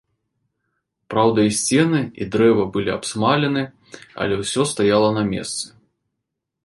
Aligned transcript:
Праўда, 1.13 1.39
і 1.49 1.51
сцены, 1.57 1.99
і 2.25 2.27
дрэва 2.35 2.63
былі 2.77 2.91
абсмалены, 2.97 3.63
але 4.25 4.35
ўсё 4.41 4.61
стаяла 4.73 5.09
на 5.19 5.23
месцы. 5.33 5.65